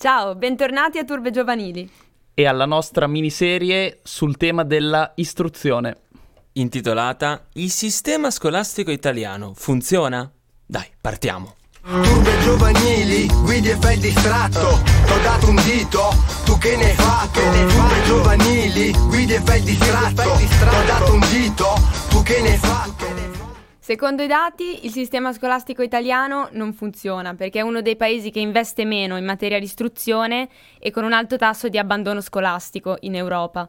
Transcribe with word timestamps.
Ciao, 0.00 0.34
bentornati 0.34 0.96
a 0.96 1.04
Turbe 1.04 1.30
Giovanili. 1.30 1.86
E 2.32 2.46
alla 2.46 2.64
nostra 2.64 3.06
miniserie 3.06 3.98
sul 4.02 4.38
tema 4.38 4.64
della 4.64 5.12
istruzione. 5.16 5.94
Intitolata 6.52 7.48
Il 7.52 7.70
sistema 7.70 8.30
scolastico 8.30 8.90
italiano 8.90 9.52
funziona? 9.54 10.26
Dai, 10.64 10.86
partiamo. 10.98 11.56
Turbe 11.82 12.38
giovanili, 12.40 13.26
guidi 13.42 13.68
e 13.68 13.76
fai 13.76 13.94
il 13.94 14.00
distratto 14.00 14.80
T'ho 15.06 15.18
dato 15.22 15.48
un 15.48 15.56
dito, 15.64 16.08
tu 16.44 16.56
che 16.56 16.76
ne 16.76 16.84
hai 16.84 16.94
fatto? 16.94 17.40
Turbe 17.40 18.02
giovanili, 18.04 18.92
guidi 18.92 19.34
e 19.34 19.40
fai 19.42 19.58
il 19.58 19.64
distratto 19.64 20.22
T'ho 20.22 20.84
dato 20.86 21.12
un 21.12 21.26
dito, 21.30 21.66
tu 22.08 22.22
che 22.22 22.40
ne 22.40 22.52
hai 22.52 22.56
fatto? 22.56 22.69
Secondo 23.90 24.22
i 24.22 24.28
dati, 24.28 24.86
il 24.86 24.92
sistema 24.92 25.32
scolastico 25.32 25.82
italiano 25.82 26.48
non 26.52 26.72
funziona 26.72 27.34
perché 27.34 27.58
è 27.58 27.62
uno 27.62 27.82
dei 27.82 27.96
paesi 27.96 28.30
che 28.30 28.38
investe 28.38 28.84
meno 28.84 29.16
in 29.16 29.24
materia 29.24 29.58
di 29.58 29.64
istruzione 29.64 30.48
e 30.78 30.92
con 30.92 31.02
un 31.02 31.12
alto 31.12 31.36
tasso 31.36 31.68
di 31.68 31.76
abbandono 31.76 32.20
scolastico 32.20 32.98
in 33.00 33.16
Europa. 33.16 33.68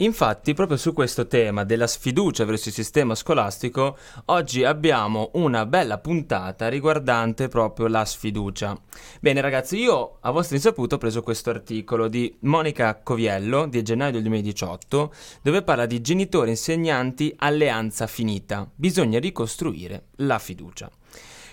Infatti, 0.00 0.54
proprio 0.54 0.78
su 0.78 0.94
questo 0.94 1.26
tema 1.26 1.64
della 1.64 1.86
sfiducia 1.86 2.46
verso 2.46 2.68
il 2.68 2.74
sistema 2.74 3.14
scolastico, 3.14 3.98
oggi 4.26 4.64
abbiamo 4.64 5.30
una 5.34 5.66
bella 5.66 5.98
puntata 5.98 6.68
riguardante 6.68 7.48
proprio 7.48 7.86
la 7.86 8.06
sfiducia. 8.06 8.80
Bene 9.20 9.42
ragazzi, 9.42 9.76
io 9.76 10.16
a 10.20 10.30
vostra 10.30 10.56
insaputa 10.56 10.94
ho 10.94 10.98
preso 10.98 11.22
questo 11.22 11.50
articolo 11.50 12.08
di 12.08 12.34
Monica 12.40 12.98
Coviello 13.02 13.66
di 13.66 13.82
gennaio 13.82 14.12
del 14.12 14.22
2018, 14.22 15.12
dove 15.42 15.62
parla 15.62 15.84
di 15.84 16.00
genitori 16.00 16.50
insegnanti 16.50 17.34
alleanza 17.36 18.06
finita. 18.06 18.70
Bisogna 18.74 19.18
ricostruire 19.18 20.04
la 20.16 20.38
fiducia. 20.38 20.90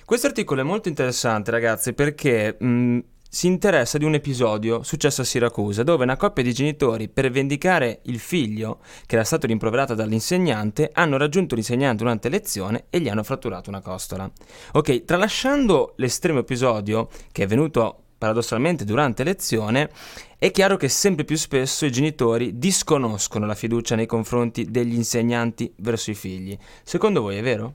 Questo 0.06 0.28
articolo 0.28 0.62
è 0.62 0.64
molto 0.64 0.88
interessante 0.88 1.52
ragazzi 1.52 1.92
perché 1.92 2.56
mh, 2.58 3.00
si 3.30 3.48
interessa 3.48 3.98
di 3.98 4.06
un 4.06 4.14
episodio 4.14 4.84
successo 4.84 5.22
a 5.22 5.26
Siracusa, 5.26 5.84
dove 5.84 6.04
una 6.04 6.18
coppia 6.18 6.44
di 6.44 6.54
genitori, 6.54 7.10
per 7.10 7.30
vendicare 7.30 8.00
il 8.04 8.20
figlio 8.20 8.80
che 9.06 9.16
era 9.16 9.24
stato 9.24 9.48
rimproverato 9.48 9.94
dall'insegnante, 9.94 10.90
hanno 10.94 11.18
raggiunto 11.18 11.56
l'insegnante 11.56 12.04
durante 12.04 12.30
lezione 12.30 12.86
e 12.90 13.00
gli 13.00 13.10
hanno 13.10 13.24
fratturato 13.24 13.70
una 13.70 13.82
costola. 13.82 14.30
Ok, 14.74 15.06
tralasciando 15.06 15.94
l'estremo 15.98 16.40
episodio 16.40 17.10
che 17.32 17.44
è 17.44 17.48
venuto 17.48 18.04
paradossalmente 18.18 18.84
durante 18.84 19.24
lezione, 19.24 19.92
è 20.38 20.50
chiaro 20.52 20.78
che 20.78 20.90
sempre 20.90 21.24
più 21.24 21.38
spesso 21.38 21.86
i 21.86 21.92
genitori 21.92 22.58
disconoscono 22.58 23.46
la 23.46 23.56
fiducia 23.56 23.96
nei 23.96 24.08
confronti 24.08 24.72
degli 24.72 24.96
insegnanti 24.96 25.72
verso 25.78 26.12
i 26.12 26.16
figli. 26.16 26.58
Secondo 26.84 27.22
voi 27.22 27.38
è 27.38 27.42
vero? 27.44 27.74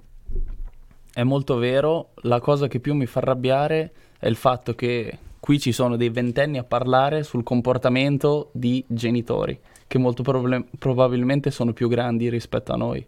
È 1.12 1.22
molto 1.22 1.56
vero, 1.56 2.12
la 2.22 2.40
cosa 2.40 2.68
che 2.68 2.80
più 2.80 2.94
mi 2.94 3.06
fa 3.06 3.20
arrabbiare 3.20 3.92
è 4.18 4.26
il 4.26 4.36
fatto 4.36 4.74
che 4.74 5.18
qui 5.42 5.58
ci 5.58 5.72
sono 5.72 5.96
dei 5.96 6.08
ventenni 6.08 6.56
a 6.56 6.62
parlare 6.62 7.24
sul 7.24 7.42
comportamento 7.42 8.50
di 8.52 8.84
genitori, 8.86 9.58
che 9.88 9.98
molto 9.98 10.22
prob- 10.22 10.64
probabilmente 10.78 11.50
sono 11.50 11.72
più 11.72 11.88
grandi 11.88 12.30
rispetto 12.30 12.72
a 12.72 12.76
noi. 12.76 13.04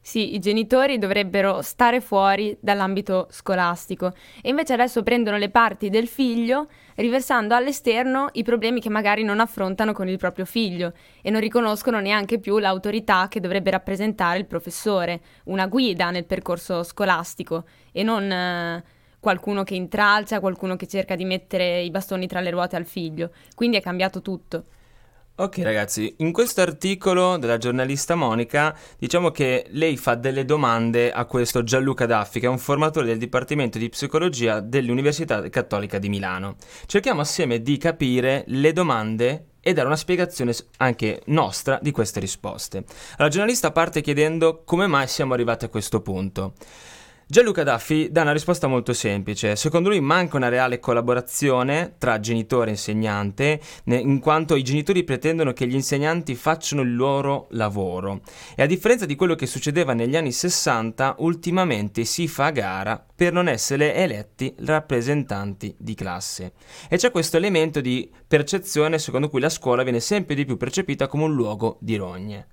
Sì, 0.00 0.34
i 0.34 0.40
genitori 0.40 0.98
dovrebbero 0.98 1.62
stare 1.62 2.00
fuori 2.00 2.56
dall'ambito 2.58 3.28
scolastico 3.30 4.12
e 4.42 4.48
invece 4.48 4.72
adesso 4.72 5.04
prendono 5.04 5.36
le 5.36 5.50
parti 5.50 5.88
del 5.88 6.08
figlio 6.08 6.66
riversando 6.96 7.54
all'esterno 7.54 8.28
i 8.32 8.42
problemi 8.42 8.80
che 8.80 8.90
magari 8.90 9.22
non 9.22 9.38
affrontano 9.38 9.92
con 9.92 10.08
il 10.08 10.18
proprio 10.18 10.44
figlio 10.44 10.94
e 11.22 11.30
non 11.30 11.40
riconoscono 11.40 12.00
neanche 12.00 12.40
più 12.40 12.58
l'autorità 12.58 13.28
che 13.28 13.38
dovrebbe 13.38 13.70
rappresentare 13.70 14.38
il 14.38 14.46
professore, 14.46 15.20
una 15.44 15.68
guida 15.68 16.10
nel 16.10 16.24
percorso 16.24 16.82
scolastico 16.82 17.66
e 17.92 18.02
non 18.02 18.30
eh, 18.30 18.84
qualcuno 19.24 19.64
che 19.64 19.74
intralcia, 19.74 20.38
qualcuno 20.38 20.76
che 20.76 20.86
cerca 20.86 21.16
di 21.16 21.24
mettere 21.24 21.80
i 21.80 21.90
bastoni 21.90 22.26
tra 22.26 22.40
le 22.40 22.50
ruote 22.50 22.76
al 22.76 22.84
figlio. 22.84 23.30
Quindi 23.54 23.78
è 23.78 23.80
cambiato 23.80 24.20
tutto. 24.20 24.64
Ok 25.36 25.58
ragazzi, 25.62 26.14
in 26.18 26.30
questo 26.30 26.60
articolo 26.60 27.38
della 27.38 27.58
giornalista 27.58 28.14
Monica 28.14 28.76
diciamo 28.96 29.32
che 29.32 29.66
lei 29.70 29.96
fa 29.96 30.14
delle 30.14 30.44
domande 30.44 31.10
a 31.10 31.24
questo 31.24 31.64
Gianluca 31.64 32.06
Daffi 32.06 32.38
che 32.38 32.46
è 32.46 32.48
un 32.48 32.58
formatore 32.58 33.06
del 33.06 33.18
Dipartimento 33.18 33.78
di 33.78 33.88
Psicologia 33.88 34.60
dell'Università 34.60 35.48
Cattolica 35.48 35.98
di 35.98 36.08
Milano. 36.08 36.54
Cerchiamo 36.86 37.22
assieme 37.22 37.62
di 37.62 37.78
capire 37.78 38.44
le 38.48 38.72
domande 38.72 39.46
e 39.58 39.72
dare 39.72 39.86
una 39.86 39.96
spiegazione 39.96 40.54
anche 40.76 41.22
nostra 41.26 41.80
di 41.82 41.90
queste 41.90 42.20
risposte. 42.20 42.84
La 43.16 43.28
giornalista 43.28 43.72
parte 43.72 44.02
chiedendo 44.02 44.62
come 44.64 44.86
mai 44.86 45.08
siamo 45.08 45.32
arrivati 45.32 45.64
a 45.64 45.68
questo 45.68 46.00
punto. 46.00 46.52
Gianluca 47.26 47.62
Daffi 47.62 48.10
dà 48.10 48.20
una 48.20 48.32
risposta 48.32 48.66
molto 48.66 48.92
semplice. 48.92 49.56
Secondo 49.56 49.88
lui 49.88 50.00
manca 50.00 50.36
una 50.36 50.50
reale 50.50 50.78
collaborazione 50.78 51.94
tra 51.96 52.20
genitore 52.20 52.68
e 52.68 52.72
insegnante, 52.72 53.60
in 53.84 54.20
quanto 54.20 54.56
i 54.56 54.62
genitori 54.62 55.04
pretendono 55.04 55.54
che 55.54 55.66
gli 55.66 55.74
insegnanti 55.74 56.34
facciano 56.34 56.82
il 56.82 56.94
loro 56.94 57.46
lavoro. 57.52 58.20
E 58.54 58.62
a 58.62 58.66
differenza 58.66 59.06
di 59.06 59.14
quello 59.14 59.36
che 59.36 59.46
succedeva 59.46 59.94
negli 59.94 60.16
anni 60.16 60.32
60, 60.32 61.16
ultimamente 61.20 62.04
si 62.04 62.28
fa 62.28 62.50
gara 62.50 63.02
per 63.14 63.32
non 63.32 63.48
essere 63.48 63.94
eletti 63.94 64.54
rappresentanti 64.58 65.74
di 65.78 65.94
classe. 65.94 66.52
E 66.90 66.98
c'è 66.98 67.10
questo 67.10 67.38
elemento 67.38 67.80
di 67.80 68.10
percezione 68.28 68.98
secondo 68.98 69.30
cui 69.30 69.40
la 69.40 69.48
scuola 69.48 69.82
viene 69.82 70.00
sempre 70.00 70.34
di 70.34 70.44
più 70.44 70.58
percepita 70.58 71.06
come 71.06 71.24
un 71.24 71.34
luogo 71.34 71.78
di 71.80 71.96
rogne. 71.96 72.48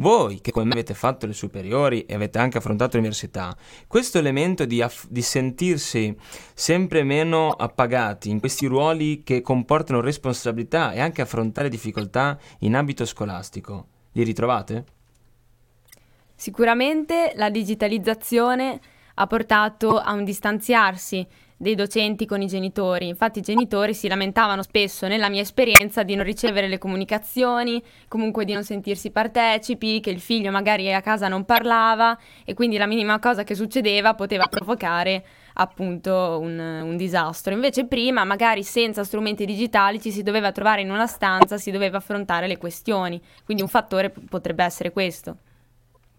Voi 0.00 0.40
che 0.40 0.50
come 0.50 0.64
me 0.64 0.72
avete 0.72 0.94
fatto 0.94 1.26
le 1.26 1.34
superiori 1.34 2.06
e 2.06 2.14
avete 2.14 2.38
anche 2.38 2.56
affrontato 2.56 2.96
l'università, 2.96 3.54
questo 3.86 4.16
elemento 4.16 4.64
di, 4.64 4.80
aff- 4.80 5.06
di 5.10 5.20
sentirsi 5.20 6.16
sempre 6.54 7.02
meno 7.02 7.50
appagati 7.50 8.30
in 8.30 8.40
questi 8.40 8.64
ruoli 8.64 9.22
che 9.22 9.42
comportano 9.42 10.00
responsabilità 10.00 10.92
e 10.92 11.00
anche 11.00 11.20
affrontare 11.20 11.68
difficoltà 11.68 12.38
in 12.60 12.76
ambito 12.76 13.04
scolastico, 13.04 13.88
li 14.12 14.22
ritrovate? 14.22 14.84
Sicuramente 16.34 17.32
la 17.36 17.50
digitalizzazione 17.50 18.80
ha 19.16 19.26
portato 19.26 19.98
a 19.98 20.14
un 20.14 20.24
distanziarsi 20.24 21.26
dei 21.60 21.74
docenti 21.74 22.24
con 22.24 22.40
i 22.40 22.46
genitori. 22.46 23.06
Infatti 23.06 23.40
i 23.40 23.42
genitori 23.42 23.92
si 23.92 24.08
lamentavano 24.08 24.62
spesso, 24.62 25.06
nella 25.06 25.28
mia 25.28 25.42
esperienza, 25.42 26.02
di 26.02 26.14
non 26.14 26.24
ricevere 26.24 26.68
le 26.68 26.78
comunicazioni, 26.78 27.82
comunque 28.08 28.46
di 28.46 28.54
non 28.54 28.64
sentirsi 28.64 29.10
partecipi, 29.10 30.00
che 30.00 30.08
il 30.08 30.20
figlio 30.20 30.50
magari 30.50 30.90
a 30.90 31.02
casa 31.02 31.28
non 31.28 31.44
parlava 31.44 32.18
e 32.46 32.54
quindi 32.54 32.78
la 32.78 32.86
minima 32.86 33.18
cosa 33.18 33.44
che 33.44 33.54
succedeva 33.54 34.14
poteva 34.14 34.46
provocare 34.46 35.22
appunto 35.54 36.38
un, 36.40 36.58
un, 36.58 36.96
disastro. 36.96 37.52
Invece 37.52 37.84
prima, 37.84 38.24
magari 38.24 38.62
senza 38.62 39.04
strumenti 39.04 39.44
digitali, 39.44 40.00
ci 40.00 40.12
si 40.12 40.22
doveva 40.22 40.52
trovare 40.52 40.80
in 40.80 40.90
una 40.90 41.06
stanza, 41.06 41.58
si 41.58 41.70
doveva 41.70 41.98
affrontare 41.98 42.46
le 42.46 42.56
questioni. 42.56 43.20
Quindi 43.44 43.62
un 43.62 43.68
fattore 43.68 44.08
p- 44.08 44.20
potrebbe 44.26 44.64
essere 44.64 44.92
questo. 44.92 45.36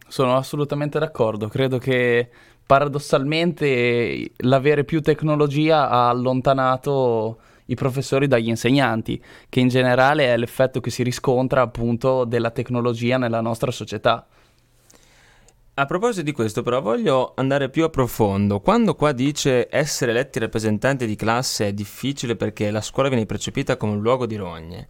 Sono 0.08 0.36
assolutamente 0.36 1.00
d'accordo, 1.00 1.48
credo 1.48 1.80
che 1.80 2.30
paradossalmente 2.72 4.32
l'avere 4.38 4.86
più 4.86 5.02
tecnologia 5.02 5.90
ha 5.90 6.08
allontanato 6.08 7.42
i 7.66 7.76
professori 7.76 8.28
dagli 8.28 8.48
insegnanti, 8.48 9.22
che 9.50 9.60
in 9.60 9.68
generale 9.68 10.34
è 10.34 10.38
l'effetto 10.38 10.80
che 10.80 10.90
si 10.90 11.04
riscontra 11.04 11.64
appunto 11.64 12.24
della 12.24 12.50
tecnologia 12.50 13.18
nella 13.18 13.42
nostra 13.42 13.72
società. 13.72 14.26
A 15.74 15.86
proposito 15.86 16.24
di 16.24 16.32
questo, 16.32 16.62
però, 16.62 16.80
voglio 16.80 17.34
andare 17.36 17.70
più 17.70 17.84
a 17.84 17.90
profondo. 17.90 18.62
Quando 18.62 18.96
qua 18.96 19.12
dice 19.12 19.68
essere 19.70 20.12
eletti 20.12 20.40
rappresentanti 20.40 21.06
di 21.06 21.18
classe 21.18 21.68
è 21.68 21.74
difficile 21.74 22.38
perché 22.38 22.72
la 22.72 22.80
scuola 22.80 23.10
viene 23.10 23.26
percepita 23.26 23.76
come 23.76 23.96
un 23.96 24.02
luogo 24.02 24.26
di 24.26 24.38
rogne, 24.38 24.88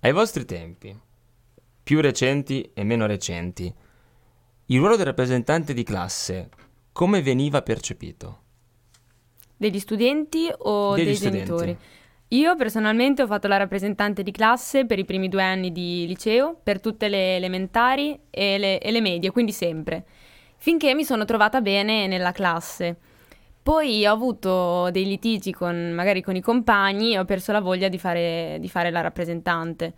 ai 0.00 0.12
vostri 0.12 0.46
tempi, 0.46 0.98
più 1.82 2.00
recenti 2.00 2.70
e 2.72 2.82
meno 2.82 3.04
recenti, 3.04 3.70
il 4.64 4.78
ruolo 4.78 4.96
del 4.96 5.04
rappresentante 5.04 5.74
di 5.74 5.82
classe 5.82 6.48
come 7.00 7.22
veniva 7.22 7.62
percepito? 7.62 8.40
Degli 9.56 9.78
studenti 9.78 10.52
o 10.54 10.94
Degli 10.94 11.06
dei 11.06 11.14
studenti. 11.14 11.46
genitori? 11.46 11.76
Io 12.28 12.54
personalmente 12.56 13.22
ho 13.22 13.26
fatto 13.26 13.48
la 13.48 13.56
rappresentante 13.56 14.22
di 14.22 14.30
classe 14.30 14.84
per 14.84 14.98
i 14.98 15.06
primi 15.06 15.30
due 15.30 15.42
anni 15.42 15.72
di 15.72 16.04
liceo, 16.06 16.60
per 16.62 16.78
tutte 16.78 17.08
le 17.08 17.36
elementari 17.36 18.20
e 18.28 18.58
le, 18.58 18.80
e 18.80 18.90
le 18.90 19.00
medie, 19.00 19.30
quindi 19.30 19.50
sempre, 19.50 20.04
finché 20.58 20.94
mi 20.94 21.02
sono 21.02 21.24
trovata 21.24 21.62
bene 21.62 22.06
nella 22.06 22.32
classe. 22.32 22.98
Poi 23.62 24.04
ho 24.04 24.12
avuto 24.12 24.90
dei 24.90 25.06
litigi 25.06 25.54
con, 25.54 25.92
magari 25.94 26.20
con 26.20 26.36
i 26.36 26.42
compagni 26.42 27.14
e 27.14 27.18
ho 27.18 27.24
perso 27.24 27.50
la 27.50 27.62
voglia 27.62 27.88
di 27.88 27.98
fare, 27.98 28.58
di 28.60 28.68
fare 28.68 28.90
la 28.90 29.00
rappresentante. 29.00 29.94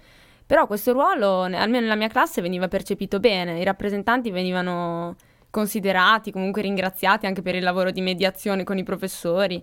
Però 0.46 0.68
questo 0.68 0.92
ruolo, 0.92 1.40
almeno 1.40 1.80
nella 1.80 1.96
mia 1.96 2.06
classe, 2.06 2.40
veniva 2.40 2.68
percepito 2.68 3.18
bene, 3.18 3.58
i 3.58 3.64
rappresentanti 3.64 4.30
venivano 4.30 5.16
considerati, 5.52 6.32
comunque 6.32 6.62
ringraziati 6.62 7.26
anche 7.26 7.42
per 7.42 7.54
il 7.54 7.62
lavoro 7.62 7.90
di 7.90 8.00
mediazione 8.00 8.64
con 8.64 8.78
i 8.78 8.82
professori 8.82 9.62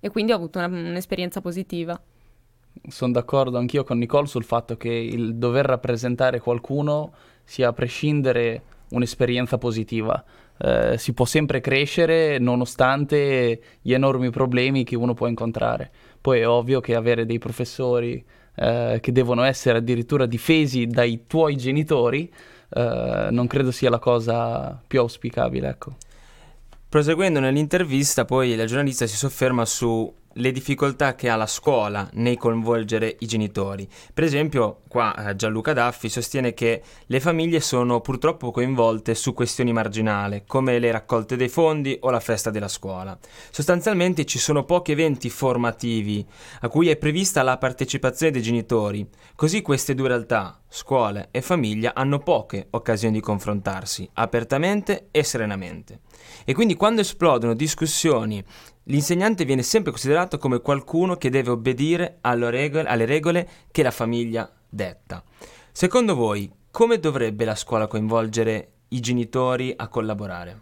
e 0.00 0.08
quindi 0.08 0.32
ho 0.32 0.36
avuto 0.36 0.58
una, 0.58 0.68
un'esperienza 0.68 1.42
positiva. 1.42 2.00
Sono 2.88 3.12
d'accordo 3.12 3.58
anch'io 3.58 3.84
con 3.84 3.98
Nicole 3.98 4.26
sul 4.26 4.42
fatto 4.42 4.78
che 4.78 4.88
il 4.88 5.36
dover 5.36 5.66
rappresentare 5.66 6.40
qualcuno 6.40 7.12
sia 7.44 7.68
a 7.68 7.72
prescindere 7.74 8.62
un'esperienza 8.88 9.58
positiva. 9.58 10.24
eh, 10.58 10.96
si 10.96 11.12
può 11.12 11.26
sempre 11.26 11.60
crescere 11.60 12.38
nonostante 12.38 13.60
gli 13.82 13.92
enormi 13.92 14.30
problemi 14.30 14.82
che 14.82 14.96
uno 14.96 15.12
può 15.12 15.26
incontrare. 15.26 15.90
Poi 16.20 16.40
è 16.40 16.48
ovvio 16.48 16.80
che 16.80 16.94
avere 16.94 17.26
dei 17.26 17.38
professori 17.38 18.24
eh, 18.54 18.98
che 19.00 19.12
devono 19.12 19.42
essere 19.42 19.78
addirittura 19.78 20.24
difesi 20.24 20.86
dai 20.86 21.24
tuoi 21.26 21.56
genitori 21.56 22.32
eh, 22.74 23.28
non 23.30 23.46
credo 23.46 23.70
sia 23.70 23.90
la 23.90 23.98
cosa 23.98 24.80
più 24.86 25.00
auspicabile, 25.00 25.68
ecco. 25.68 25.96
Proseguendo 26.88 27.40
nell'intervista, 27.40 28.24
poi 28.24 28.54
la 28.54 28.66
giornalista 28.66 29.06
si 29.06 29.16
sofferma 29.16 29.64
su 29.64 30.12
le 30.34 30.52
difficoltà 30.52 31.14
che 31.14 31.28
ha 31.28 31.36
la 31.36 31.46
scuola 31.46 32.08
nel 32.14 32.36
coinvolgere 32.36 33.16
i 33.20 33.26
genitori. 33.26 33.88
Per 34.12 34.24
esempio, 34.24 34.80
qua 34.88 35.14
eh, 35.14 35.36
Gianluca 35.36 35.72
Daffi 35.72 36.08
sostiene 36.08 36.54
che 36.54 36.82
le 37.06 37.20
famiglie 37.20 37.60
sono 37.60 38.00
purtroppo 38.00 38.50
coinvolte 38.50 39.14
su 39.14 39.32
questioni 39.34 39.72
marginali, 39.72 40.44
come 40.46 40.78
le 40.78 40.90
raccolte 40.90 41.36
dei 41.36 41.48
fondi 41.48 41.96
o 42.00 42.10
la 42.10 42.20
festa 42.20 42.50
della 42.50 42.68
scuola. 42.68 43.18
Sostanzialmente 43.50 44.24
ci 44.24 44.38
sono 44.38 44.64
pochi 44.64 44.92
eventi 44.92 45.30
formativi 45.30 46.24
a 46.60 46.68
cui 46.68 46.88
è 46.88 46.96
prevista 46.96 47.42
la 47.42 47.58
partecipazione 47.58 48.32
dei 48.32 48.42
genitori, 48.42 49.08
così 49.34 49.62
queste 49.62 49.94
due 49.94 50.08
realtà, 50.08 50.60
scuola 50.68 51.28
e 51.30 51.42
famiglia, 51.42 51.92
hanno 51.94 52.18
poche 52.18 52.68
occasioni 52.70 53.14
di 53.14 53.20
confrontarsi 53.20 54.08
apertamente 54.14 55.08
e 55.10 55.22
serenamente. 55.22 56.00
E 56.44 56.54
quindi 56.54 56.74
quando 56.74 57.00
esplodono 57.00 57.54
discussioni 57.54 58.42
L'insegnante 58.84 59.44
viene 59.44 59.62
sempre 59.62 59.92
considerato 59.92 60.38
come 60.38 60.60
qualcuno 60.60 61.16
che 61.16 61.30
deve 61.30 61.50
obbedire 61.50 62.18
regole, 62.22 62.88
alle 62.88 63.04
regole 63.04 63.48
che 63.70 63.82
la 63.82 63.90
famiglia 63.92 64.50
detta. 64.68 65.22
Secondo 65.70 66.14
voi, 66.14 66.50
come 66.70 66.98
dovrebbe 66.98 67.44
la 67.44 67.54
scuola 67.54 67.86
coinvolgere 67.86 68.70
i 68.88 69.00
genitori 69.00 69.72
a 69.76 69.88
collaborare? 69.88 70.60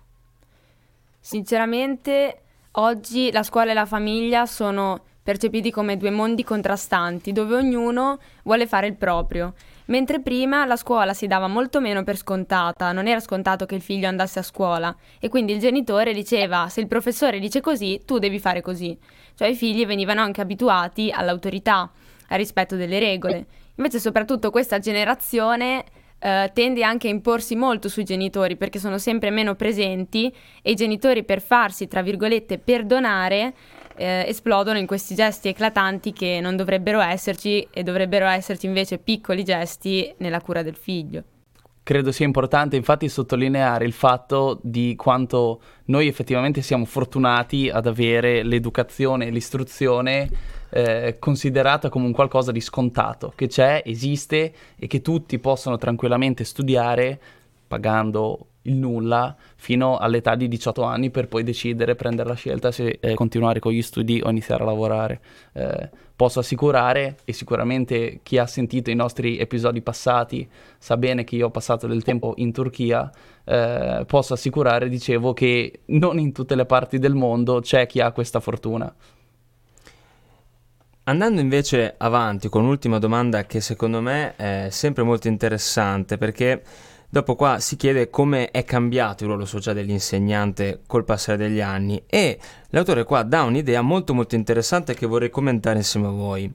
Sinceramente, 1.18 2.42
oggi 2.72 3.30
la 3.32 3.42
scuola 3.42 3.70
e 3.70 3.74
la 3.74 3.86
famiglia 3.86 4.44
sono 4.46 5.02
percepiti 5.22 5.70
come 5.70 5.96
due 5.96 6.10
mondi 6.10 6.44
contrastanti, 6.44 7.32
dove 7.32 7.54
ognuno 7.54 8.18
vuole 8.42 8.66
fare 8.66 8.86
il 8.86 8.96
proprio. 8.96 9.54
Mentre 9.90 10.20
prima 10.20 10.64
la 10.66 10.76
scuola 10.76 11.14
si 11.14 11.26
dava 11.26 11.48
molto 11.48 11.80
meno 11.80 12.04
per 12.04 12.16
scontata, 12.16 12.92
non 12.92 13.08
era 13.08 13.18
scontato 13.18 13.66
che 13.66 13.74
il 13.74 13.82
figlio 13.82 14.06
andasse 14.06 14.38
a 14.38 14.42
scuola 14.42 14.94
e 15.18 15.28
quindi 15.28 15.52
il 15.52 15.58
genitore 15.58 16.14
diceva 16.14 16.68
se 16.68 16.80
il 16.80 16.86
professore 16.86 17.40
dice 17.40 17.60
così, 17.60 18.00
tu 18.04 18.18
devi 18.18 18.38
fare 18.38 18.60
così. 18.60 18.96
Cioè 19.34 19.48
i 19.48 19.56
figli 19.56 19.84
venivano 19.84 20.20
anche 20.20 20.40
abituati 20.40 21.10
all'autorità, 21.10 21.90
al 22.28 22.38
rispetto 22.38 22.76
delle 22.76 23.00
regole. 23.00 23.46
Invece 23.74 23.98
soprattutto 23.98 24.50
questa 24.50 24.78
generazione 24.78 25.84
Uh, 26.20 26.50
tende 26.52 26.84
anche 26.84 27.08
a 27.08 27.10
imporsi 27.10 27.56
molto 27.56 27.88
sui 27.88 28.04
genitori 28.04 28.58
perché 28.58 28.78
sono 28.78 28.98
sempre 28.98 29.30
meno 29.30 29.54
presenti 29.54 30.30
e 30.60 30.72
i 30.72 30.74
genitori 30.74 31.24
per 31.24 31.40
farsi, 31.40 31.88
tra 31.88 32.02
virgolette, 32.02 32.58
perdonare 32.58 33.54
eh, 34.00 34.24
esplodono 34.26 34.78
in 34.78 34.86
questi 34.86 35.14
gesti 35.14 35.48
eclatanti 35.48 36.14
che 36.14 36.40
non 36.40 36.56
dovrebbero 36.56 37.00
esserci 37.00 37.68
e 37.70 37.82
dovrebbero 37.82 38.26
esserci 38.26 38.64
invece 38.64 38.96
piccoli 38.96 39.44
gesti 39.44 40.10
nella 40.16 40.40
cura 40.40 40.62
del 40.62 40.74
figlio. 40.74 41.22
Credo 41.82 42.10
sia 42.10 42.24
importante 42.24 42.76
infatti 42.76 43.08
sottolineare 43.08 43.84
il 43.84 43.92
fatto 43.92 44.58
di 44.62 44.94
quanto 44.96 45.60
noi 45.86 46.06
effettivamente 46.06 46.62
siamo 46.62 46.84
fortunati 46.86 47.68
ad 47.68 47.86
avere 47.86 48.42
l'educazione 48.42 49.26
e 49.26 49.30
l'istruzione 49.30 50.28
eh, 50.70 51.16
considerata 51.18 51.88
come 51.88 52.06
un 52.06 52.12
qualcosa 52.12 52.52
di 52.52 52.60
scontato, 52.60 53.32
che 53.34 53.48
c'è, 53.48 53.82
esiste 53.84 54.54
e 54.78 54.86
che 54.86 55.02
tutti 55.02 55.38
possono 55.38 55.76
tranquillamente 55.76 56.44
studiare 56.44 57.20
pagando 57.66 58.46
il 58.62 58.74
nulla 58.74 59.34
fino 59.56 59.96
all'età 59.96 60.34
di 60.34 60.48
18 60.48 60.82
anni 60.82 61.10
per 61.10 61.28
poi 61.28 61.42
decidere, 61.42 61.94
prendere 61.94 62.28
la 62.28 62.34
scelta 62.34 62.70
se 62.70 62.98
eh, 63.00 63.14
continuare 63.14 63.60
con 63.60 63.72
gli 63.72 63.82
studi 63.82 64.20
o 64.22 64.30
iniziare 64.30 64.62
a 64.62 64.66
lavorare. 64.66 65.20
Eh, 65.52 65.90
posso 66.14 66.40
assicurare, 66.40 67.16
e 67.24 67.32
sicuramente 67.32 68.20
chi 68.22 68.36
ha 68.36 68.46
sentito 68.46 68.90
i 68.90 68.94
nostri 68.94 69.38
episodi 69.38 69.80
passati 69.80 70.46
sa 70.78 70.98
bene 70.98 71.24
che 71.24 71.36
io 71.36 71.46
ho 71.46 71.50
passato 71.50 71.86
del 71.86 72.02
tempo 72.02 72.34
in 72.36 72.52
Turchia, 72.52 73.10
eh, 73.44 74.04
posso 74.06 74.34
assicurare, 74.34 74.88
dicevo, 74.88 75.32
che 75.32 75.80
non 75.86 76.18
in 76.18 76.32
tutte 76.32 76.54
le 76.54 76.66
parti 76.66 76.98
del 76.98 77.14
mondo 77.14 77.60
c'è 77.60 77.86
chi 77.86 78.00
ha 78.00 78.12
questa 78.12 78.40
fortuna. 78.40 78.94
Andando 81.04 81.40
invece 81.40 81.94
avanti 81.96 82.48
con 82.48 82.64
un'ultima 82.64 82.98
domanda 82.98 83.44
che 83.44 83.60
secondo 83.60 84.00
me 84.00 84.36
è 84.36 84.68
sempre 84.70 85.02
molto 85.02 85.26
interessante 85.26 86.18
perché 86.18 86.62
Dopo 87.12 87.34
qua 87.34 87.58
si 87.58 87.74
chiede 87.74 88.08
come 88.08 88.52
è 88.52 88.62
cambiato 88.62 89.24
il 89.24 89.30
ruolo 89.30 89.44
sociale 89.44 89.80
dell'insegnante 89.80 90.82
col 90.86 91.04
passare 91.04 91.38
degli 91.38 91.60
anni 91.60 92.00
e 92.06 92.38
l'autore 92.68 93.02
qua 93.02 93.24
dà 93.24 93.42
un'idea 93.42 93.82
molto 93.82 94.14
molto 94.14 94.36
interessante 94.36 94.94
che 94.94 95.06
vorrei 95.06 95.28
commentare 95.28 95.78
insieme 95.78 96.06
a 96.06 96.10
voi. 96.10 96.48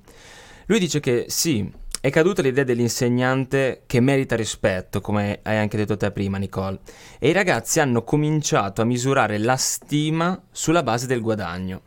Lui 0.68 0.80
dice 0.80 1.02
che 1.02 1.26
sì, 1.28 1.70
è 2.00 2.10
caduta 2.10 2.42
l'idea 2.42 2.64
dell'insegnante 2.64 3.82
che 3.86 4.00
merita 4.00 4.38
rispetto, 4.38 5.02
come 5.02 5.40
hai 5.44 5.58
anche 5.58 5.76
detto 5.76 5.98
te 5.98 6.10
prima 6.12 6.38
Nicole, 6.38 6.80
e 7.20 7.28
i 7.28 7.34
ragazzi 7.34 7.82
hanno 7.82 8.04
cominciato 8.04 8.82
a 8.82 8.86
misurare 8.86 9.38
la 9.38 9.58
stima 9.58 10.42
sulla 10.52 10.84
base 10.84 11.06
del 11.06 11.20
guadagno. 11.20 11.82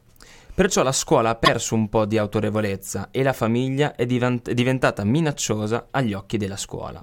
Perciò 0.54 0.82
la 0.82 0.92
scuola 0.92 1.30
ha 1.30 1.36
perso 1.36 1.74
un 1.74 1.88
po' 1.88 2.04
di 2.04 2.18
autorevolezza 2.18 3.08
e 3.12 3.22
la 3.22 3.32
famiglia 3.32 3.94
è, 3.94 4.04
divent- 4.04 4.50
è 4.50 4.54
diventata 4.54 5.04
minacciosa 5.04 5.86
agli 5.90 6.12
occhi 6.12 6.36
della 6.36 6.58
scuola. 6.58 7.02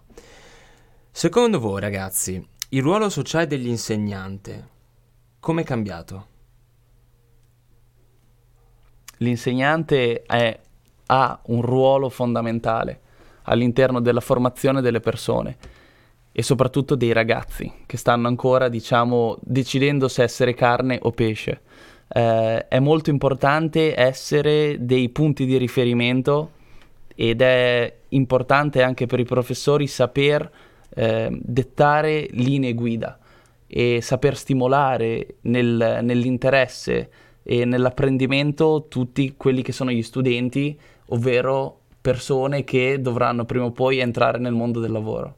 Secondo 1.17 1.61
voi, 1.61 1.79
ragazzi, 1.79 2.45
il 2.71 2.81
ruolo 2.81 3.07
sociale 3.07 3.47
dell'insegnante 3.47 4.67
come 5.39 5.61
è 5.61 5.63
cambiato? 5.63 6.27
L'insegnante 9.19 10.23
è, 10.23 10.59
ha 11.05 11.39
un 11.45 11.61
ruolo 11.61 12.09
fondamentale 12.09 12.99
all'interno 13.43 14.01
della 14.01 14.19
formazione 14.19 14.81
delle 14.81 14.99
persone 14.99 15.55
e 16.33 16.43
soprattutto 16.43 16.95
dei 16.95 17.13
ragazzi 17.13 17.71
che 17.85 17.95
stanno 17.95 18.27
ancora, 18.27 18.67
diciamo, 18.67 19.37
decidendo 19.39 20.09
se 20.09 20.21
essere 20.21 20.53
carne 20.53 20.99
o 21.01 21.11
pesce. 21.11 21.61
Eh, 22.09 22.67
è 22.67 22.79
molto 22.79 23.09
importante 23.09 23.97
essere 23.97 24.75
dei 24.81 25.07
punti 25.07 25.45
di 25.45 25.55
riferimento 25.55 26.51
ed 27.15 27.41
è 27.41 27.99
importante 28.09 28.83
anche 28.83 29.05
per 29.05 29.21
i 29.21 29.25
professori 29.25 29.87
saper 29.87 30.73
eh, 30.95 31.29
dettare 31.31 32.27
linee 32.31 32.73
guida 32.73 33.19
e 33.67 34.01
saper 34.01 34.35
stimolare 34.35 35.35
nel, 35.41 35.99
nell'interesse 36.01 37.09
e 37.43 37.65
nell'apprendimento 37.65 38.87
tutti 38.89 39.35
quelli 39.37 39.61
che 39.61 39.71
sono 39.71 39.91
gli 39.91 40.01
studenti, 40.01 40.77
ovvero 41.07 41.79
persone 42.01 42.63
che 42.63 42.99
dovranno 42.99 43.45
prima 43.45 43.65
o 43.65 43.71
poi 43.71 43.99
entrare 43.99 44.39
nel 44.39 44.53
mondo 44.53 44.79
del 44.79 44.91
lavoro. 44.91 45.35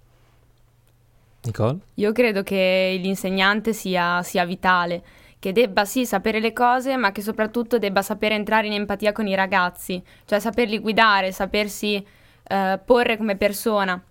Nicole? 1.43 1.79
Io 1.95 2.11
credo 2.11 2.43
che 2.43 2.97
l'insegnante 3.01 3.73
sia, 3.73 4.21
sia 4.23 4.45
vitale, 4.45 5.03
che 5.39 5.51
debba 5.51 5.85
sì 5.85 6.05
sapere 6.05 6.39
le 6.39 6.53
cose, 6.53 6.95
ma 6.97 7.11
che 7.11 7.21
soprattutto 7.21 7.77
debba 7.77 8.01
sapere 8.01 8.35
entrare 8.35 8.67
in 8.67 8.73
empatia 8.73 9.11
con 9.11 9.27
i 9.27 9.35
ragazzi, 9.35 10.01
cioè 10.25 10.39
saperli 10.39 10.79
guidare, 10.79 11.31
sapersi 11.31 12.05
eh, 12.47 12.79
porre 12.83 13.17
come 13.17 13.35
persona. 13.35 14.01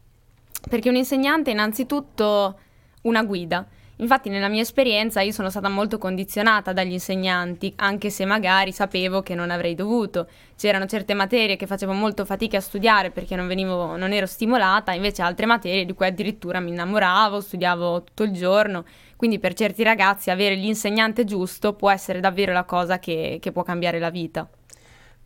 Perché 0.68 0.88
un 0.88 0.96
insegnante 0.96 1.50
è 1.50 1.52
innanzitutto 1.52 2.58
una 3.02 3.22
guida. 3.22 3.66
Infatti 3.98 4.28
nella 4.28 4.48
mia 4.48 4.60
esperienza 4.60 5.22
io 5.22 5.32
sono 5.32 5.48
stata 5.48 5.70
molto 5.70 5.96
condizionata 5.96 6.75
dagli 6.75 6.92
insegnanti, 6.92 7.72
anche 7.76 8.10
se 8.10 8.26
magari 8.26 8.70
sapevo 8.70 9.22
che 9.22 9.34
non 9.34 9.50
avrei 9.50 9.75
dovuto. 9.75 10.28
C'erano 10.54 10.84
certe 10.84 11.14
materie 11.14 11.56
che 11.56 11.66
facevo 11.66 11.94
molto 11.94 12.26
fatica 12.26 12.58
a 12.58 12.60
studiare 12.60 13.10
perché 13.10 13.36
non, 13.36 13.46
venivo, 13.46 13.96
non 13.96 14.12
ero 14.12 14.26
stimolata, 14.26 14.92
invece 14.92 15.22
altre 15.22 15.46
materie 15.46 15.86
di 15.86 15.94
cui 15.94 16.06
addirittura 16.06 16.60
mi 16.60 16.70
innamoravo, 16.70 17.40
studiavo 17.40 18.04
tutto 18.04 18.25
il 18.25 18.32
giorno. 18.32 18.84
Quindi 19.16 19.38
per 19.38 19.54
certi 19.54 19.82
ragazzi 19.82 20.30
avere 20.30 20.56
l'insegnante 20.56 21.25
giusto 21.25 21.72
può 21.72 21.90
essere 21.90 22.20
davvero 22.20 22.52
la 22.52 22.64
cosa 22.64 22.98
che, 22.98 23.38
che 23.40 23.50
può 23.50 23.62
cambiare 23.62 23.98
la 23.98 24.10
vita. 24.10 24.46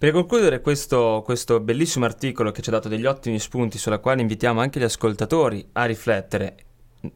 Per 0.00 0.12
concludere 0.12 0.62
questo, 0.62 1.20
questo, 1.22 1.60
bellissimo 1.60 2.06
articolo 2.06 2.52
che 2.52 2.62
ci 2.62 2.70
ha 2.70 2.72
dato 2.72 2.88
degli 2.88 3.04
ottimi 3.04 3.38
spunti 3.38 3.76
sulla 3.76 3.98
quale 3.98 4.22
invitiamo 4.22 4.58
anche 4.58 4.80
gli 4.80 4.84
ascoltatori 4.84 5.68
a 5.72 5.84
riflettere, 5.84 6.56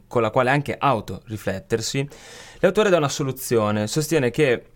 con 0.06 0.20
la 0.20 0.28
quale 0.28 0.50
anche 0.50 0.76
autoriflettersi, 0.78 2.06
l'autore 2.58 2.90
dà 2.90 2.98
una 2.98 3.08
soluzione, 3.08 3.86
sostiene 3.86 4.28
che 4.28 4.72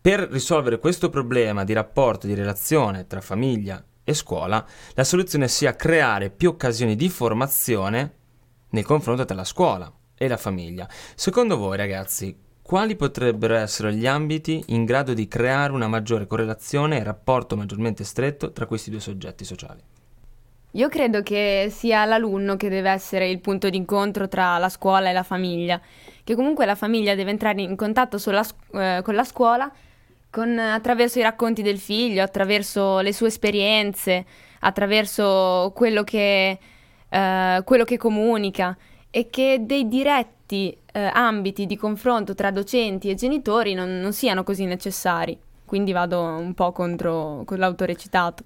per 0.00 0.30
risolvere 0.30 0.78
questo 0.78 1.10
problema 1.10 1.62
di 1.62 1.74
rapporto, 1.74 2.26
di 2.26 2.32
relazione 2.32 3.06
tra 3.06 3.20
famiglia 3.20 3.84
e 4.02 4.14
scuola, 4.14 4.66
la 4.94 5.04
soluzione 5.04 5.46
sia 5.48 5.76
creare 5.76 6.30
più 6.30 6.48
occasioni 6.48 6.96
di 6.96 7.10
formazione 7.10 8.14
nel 8.70 8.86
confronto 8.86 9.26
tra 9.26 9.36
la 9.36 9.44
scuola 9.44 9.92
e 10.16 10.26
la 10.26 10.38
famiglia. 10.38 10.88
Secondo 11.14 11.58
voi 11.58 11.76
ragazzi, 11.76 12.34
quali 12.70 12.94
potrebbero 12.94 13.56
essere 13.56 13.92
gli 13.92 14.06
ambiti 14.06 14.62
in 14.68 14.84
grado 14.84 15.12
di 15.12 15.26
creare 15.26 15.72
una 15.72 15.88
maggiore 15.88 16.28
correlazione 16.28 16.98
e 16.98 17.02
rapporto 17.02 17.56
maggiormente 17.56 18.04
stretto 18.04 18.52
tra 18.52 18.66
questi 18.66 18.90
due 18.90 19.00
soggetti 19.00 19.44
sociali? 19.44 19.80
Io 20.74 20.88
credo 20.88 21.20
che 21.24 21.66
sia 21.68 22.04
l'alunno 22.04 22.54
che 22.54 22.68
deve 22.68 22.90
essere 22.90 23.28
il 23.28 23.40
punto 23.40 23.68
d'incontro 23.68 24.28
tra 24.28 24.56
la 24.58 24.68
scuola 24.68 25.10
e 25.10 25.12
la 25.12 25.24
famiglia, 25.24 25.80
che 26.22 26.36
comunque 26.36 26.64
la 26.64 26.76
famiglia 26.76 27.16
deve 27.16 27.30
entrare 27.32 27.60
in 27.60 27.74
contatto 27.74 28.18
sulla, 28.18 28.46
eh, 28.74 29.00
con 29.02 29.16
la 29.16 29.24
scuola 29.24 29.68
con, 30.30 30.56
attraverso 30.56 31.18
i 31.18 31.22
racconti 31.22 31.62
del 31.62 31.80
figlio, 31.80 32.22
attraverso 32.22 33.00
le 33.00 33.12
sue 33.12 33.26
esperienze, 33.26 34.24
attraverso 34.60 35.72
quello 35.74 36.04
che, 36.04 36.56
eh, 37.08 37.62
quello 37.64 37.82
che 37.82 37.96
comunica 37.96 38.78
e 39.10 39.28
che 39.28 39.58
dei 39.62 39.88
diretti 39.88 40.38
eh, 40.92 41.10
ambiti 41.12 41.66
di 41.66 41.76
confronto 41.76 42.34
tra 42.34 42.50
docenti 42.50 43.10
e 43.10 43.14
genitori 43.14 43.74
non, 43.74 44.00
non 44.00 44.12
siano 44.12 44.42
così 44.42 44.64
necessari. 44.64 45.38
Quindi 45.64 45.92
vado 45.92 46.20
un 46.20 46.54
po' 46.54 46.72
contro 46.72 47.42
con 47.44 47.58
l'autore 47.58 47.94
citato. 47.96 48.44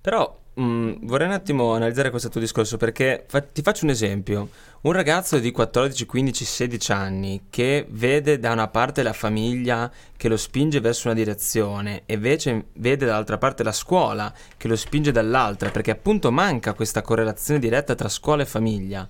Però 0.00 0.42
Mm, 0.60 1.06
vorrei 1.06 1.26
un 1.26 1.32
attimo 1.32 1.74
analizzare 1.74 2.10
questo 2.10 2.28
tuo 2.28 2.38
discorso 2.38 2.76
perché 2.76 3.24
fa- 3.26 3.40
ti 3.40 3.60
faccio 3.60 3.84
un 3.84 3.90
esempio. 3.90 4.50
Un 4.82 4.92
ragazzo 4.92 5.40
di 5.40 5.50
14, 5.50 6.06
15, 6.06 6.44
16 6.44 6.92
anni 6.92 7.46
che 7.50 7.86
vede 7.90 8.38
da 8.38 8.52
una 8.52 8.68
parte 8.68 9.02
la 9.02 9.12
famiglia 9.12 9.90
che 10.16 10.28
lo 10.28 10.36
spinge 10.36 10.78
verso 10.78 11.08
una 11.08 11.16
direzione 11.16 12.02
e 12.06 12.14
invece 12.14 12.66
vede 12.74 13.04
dall'altra 13.04 13.36
parte 13.36 13.64
la 13.64 13.72
scuola 13.72 14.32
che 14.56 14.68
lo 14.68 14.76
spinge 14.76 15.10
dall'altra 15.10 15.70
perché 15.70 15.90
appunto 15.90 16.30
manca 16.30 16.74
questa 16.74 17.02
correlazione 17.02 17.58
diretta 17.58 17.96
tra 17.96 18.08
scuola 18.08 18.42
e 18.42 18.46
famiglia, 18.46 19.08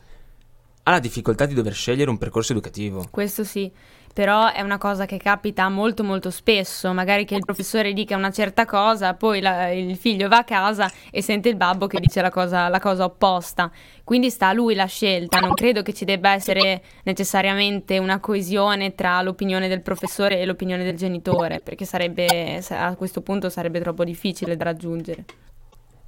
ha 0.84 0.90
la 0.90 1.00
difficoltà 1.00 1.46
di 1.46 1.54
dover 1.54 1.74
scegliere 1.74 2.10
un 2.10 2.18
percorso 2.18 2.52
educativo. 2.52 3.06
Questo 3.10 3.44
sì 3.44 3.70
però 4.14 4.52
è 4.52 4.60
una 4.60 4.78
cosa 4.78 5.06
che 5.06 5.16
capita 5.16 5.68
molto 5.68 6.04
molto 6.04 6.30
spesso, 6.30 6.92
magari 6.92 7.24
che 7.24 7.34
il 7.34 7.44
professore 7.44 7.92
dica 7.92 8.16
una 8.16 8.30
certa 8.30 8.64
cosa, 8.64 9.14
poi 9.14 9.40
la, 9.40 9.70
il 9.70 9.96
figlio 9.96 10.28
va 10.28 10.38
a 10.38 10.44
casa 10.44 10.88
e 11.10 11.20
sente 11.20 11.48
il 11.48 11.56
babbo 11.56 11.88
che 11.88 11.98
dice 11.98 12.22
la 12.22 12.30
cosa, 12.30 12.68
la 12.68 12.78
cosa, 12.78 13.04
opposta, 13.04 13.72
quindi 14.04 14.30
sta 14.30 14.48
a 14.48 14.52
lui 14.52 14.76
la 14.76 14.86
scelta, 14.86 15.40
non 15.40 15.52
credo 15.52 15.82
che 15.82 15.92
ci 15.92 16.04
debba 16.04 16.30
essere 16.30 16.80
necessariamente 17.02 17.98
una 17.98 18.20
coesione 18.20 18.94
tra 18.94 19.20
l'opinione 19.20 19.66
del 19.66 19.82
professore 19.82 20.38
e 20.38 20.46
l'opinione 20.46 20.84
del 20.84 20.96
genitore, 20.96 21.58
perché 21.58 21.84
sarebbe, 21.84 22.62
a 22.68 22.94
questo 22.94 23.20
punto 23.20 23.50
sarebbe 23.50 23.80
troppo 23.80 24.04
difficile 24.04 24.56
da 24.56 24.62
raggiungere. 24.62 25.24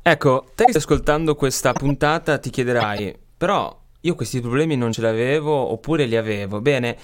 Ecco, 0.00 0.44
te 0.54 0.62
che 0.66 0.70
stai 0.70 0.82
ascoltando 0.82 1.34
questa 1.34 1.72
puntata 1.72 2.38
ti 2.38 2.50
chiederai, 2.50 3.18
però 3.36 3.76
io 4.06 4.14
questi 4.14 4.40
problemi 4.40 4.76
non 4.76 4.92
ce 4.92 5.00
li 5.00 5.08
avevo 5.08 5.52
oppure 5.52 6.06
li 6.06 6.16
avevo, 6.16 6.60
bene 6.60 6.96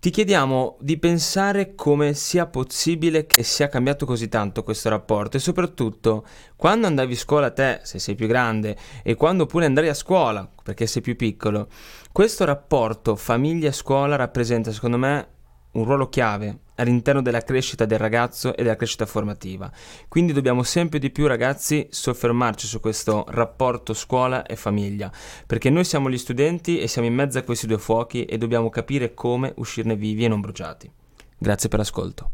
ti 0.00 0.10
chiediamo 0.10 0.76
di 0.78 0.96
pensare 0.96 1.74
come 1.74 2.14
sia 2.14 2.46
possibile 2.46 3.26
che 3.26 3.42
sia 3.42 3.66
cambiato 3.66 4.06
così 4.06 4.28
tanto 4.28 4.62
questo 4.62 4.88
rapporto 4.88 5.36
e 5.36 5.40
soprattutto 5.40 6.24
quando 6.54 6.86
andavi 6.86 7.14
a 7.14 7.16
scuola 7.16 7.50
te, 7.50 7.80
se 7.82 7.98
sei 7.98 8.14
più 8.14 8.28
grande, 8.28 8.76
e 9.02 9.16
quando 9.16 9.46
pure 9.46 9.64
andavi 9.64 9.88
a 9.88 9.94
scuola, 9.94 10.48
perché 10.62 10.86
sei 10.86 11.02
più 11.02 11.16
piccolo, 11.16 11.68
questo 12.12 12.44
rapporto 12.44 13.16
famiglia-scuola 13.16 14.14
rappresenta 14.14 14.70
secondo 14.70 14.98
me 14.98 15.28
un 15.78 15.84
ruolo 15.84 16.08
chiave 16.08 16.58
all'interno 16.76 17.22
della 17.22 17.42
crescita 17.42 17.84
del 17.84 17.98
ragazzo 17.98 18.54
e 18.54 18.62
della 18.62 18.76
crescita 18.76 19.06
formativa. 19.06 19.70
Quindi 20.08 20.32
dobbiamo 20.32 20.62
sempre 20.62 20.98
di 20.98 21.10
più, 21.10 21.26
ragazzi, 21.26 21.86
soffermarci 21.90 22.66
su 22.66 22.80
questo 22.80 23.24
rapporto 23.28 23.94
scuola 23.94 24.44
e 24.44 24.56
famiglia, 24.56 25.10
perché 25.46 25.70
noi 25.70 25.84
siamo 25.84 26.10
gli 26.10 26.18
studenti 26.18 26.78
e 26.78 26.86
siamo 26.86 27.08
in 27.08 27.14
mezzo 27.14 27.38
a 27.38 27.42
questi 27.42 27.66
due 27.66 27.78
fuochi 27.78 28.24
e 28.24 28.38
dobbiamo 28.38 28.70
capire 28.70 29.14
come 29.14 29.52
uscirne 29.56 29.96
vivi 29.96 30.24
e 30.24 30.28
non 30.28 30.40
bruciati. 30.40 30.90
Grazie 31.36 31.68
per 31.68 31.78
l'ascolto. 31.78 32.30